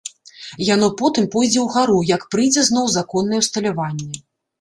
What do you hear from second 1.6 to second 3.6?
ўгару, як прыйдзе зноў законнае